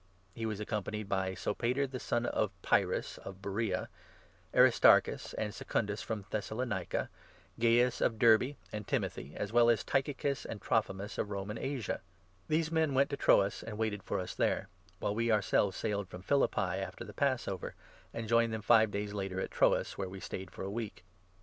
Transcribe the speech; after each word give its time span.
He 0.33 0.47
was 0.47 0.59
accompanied 0.59 1.07
by 1.07 1.35
Sopater 1.35 1.85
the 1.85 1.99
son 1.99 2.25
of 2.25 2.59
Pyrrhus, 2.63 3.19
4 3.21 3.23
of 3.23 3.41
Beroea, 3.43 3.87
Aristarchus 4.51 5.35
and 5.35 5.53
Secundus 5.53 6.01
from 6.01 6.25
Thessalonica, 6.31 7.07
Gaius 7.59 8.01
of 8.01 8.17
Derbe, 8.17 8.55
and 8.73 8.87
Timothy, 8.87 9.33
as 9.35 9.53
well 9.53 9.69
as 9.69 9.83
by 9.83 9.91
Tychicus 9.91 10.43
and 10.43 10.59
Trophimus 10.59 11.19
of 11.19 11.29
Roman 11.29 11.59
Asia. 11.59 12.01
These 12.47 12.71
men 12.71 12.95
went 12.95 13.11
to 13.11 13.15
5 13.15 13.19
PaUl 13.19 13.23
Troas 13.25 13.61
and 13.61 13.77
waited 13.77 14.01
for 14.01 14.19
us 14.19 14.33
there; 14.33 14.69
while 14.97 15.13
we 15.13 15.29
our 15.29 15.39
6 15.39 15.45
at 15.45 15.49
Troas. 15.49 15.51
selves 15.51 15.77
sailed 15.77 16.07
from 16.09 16.23
Philippi 16.23 16.59
after 16.81 17.03
the 17.03 17.13
Passover, 17.13 17.75
and 18.11 18.27
joined 18.27 18.51
them 18.51 18.63
five 18.63 18.89
days 18.89 19.13
later 19.13 19.39
at 19.39 19.51
Troas, 19.51 19.99
where 19.99 20.09
we 20.09 20.19
stayed 20.19 20.49
for 20.49 20.63
a 20.63 20.71
week. 20.71 21.03